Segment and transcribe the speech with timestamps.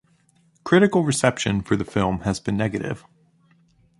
[0.63, 3.05] Critical reception for the film has been negative.